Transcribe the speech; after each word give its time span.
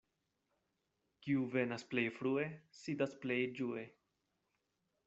Kiu 1.27 1.43
venas 1.57 1.85
plej 1.91 2.05
frue, 2.17 2.49
sidas 2.81 3.15
plej 3.27 3.39
ĝue. 3.61 3.89